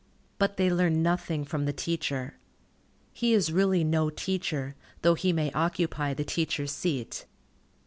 [0.39, 2.39] But they learn nothing from the teacher.
[3.13, 7.27] He is really no teacher, though he may occupy the teacher's seat.